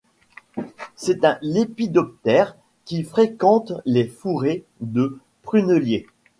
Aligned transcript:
C'est 0.95 1.23
un 1.25 1.37
lépidoptère 1.43 2.57
qui 2.85 3.03
fréquente 3.03 3.73
les 3.85 4.07
fourrés 4.07 4.65
de 4.79 5.19
prunelliers. 5.43 6.07